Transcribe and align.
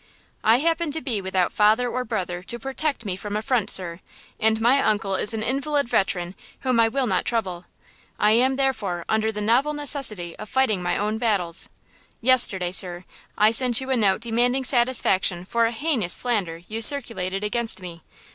"I 0.43 0.57
happen 0.57 0.89
to 0.93 0.99
be 0.99 1.21
without 1.21 1.53
father 1.53 1.87
or 1.87 2.03
brother 2.03 2.41
to 2.41 2.57
protect 2.57 3.05
me 3.05 3.15
from 3.15 3.35
affront, 3.37 3.69
sir, 3.69 3.99
and 4.39 4.59
my 4.59 4.81
uncle 4.81 5.13
is 5.13 5.31
an 5.31 5.43
invalid 5.43 5.87
veteran 5.87 6.33
whom 6.61 6.79
I 6.79 6.87
will 6.87 7.05
not 7.05 7.23
trouble! 7.23 7.65
I 8.17 8.31
am, 8.31 8.55
therefore, 8.55 9.05
under 9.07 9.31
the 9.31 9.41
novel 9.41 9.73
necessity 9.73 10.35
of 10.37 10.49
fighting 10.49 10.81
my 10.81 10.97
own 10.97 11.19
battles! 11.19 11.69
Yesterday, 12.19 12.71
sir, 12.71 13.05
I 13.37 13.51
sent 13.51 13.79
you 13.79 13.91
a 13.91 13.95
note 13.95 14.21
demanding 14.21 14.63
satisfaction 14.63 15.45
for 15.45 15.67
a 15.67 15.71
heinous 15.71 16.13
slander 16.13 16.63
you 16.67 16.81
circulated 16.81 17.43
against 17.43 17.79
me! 17.79 18.01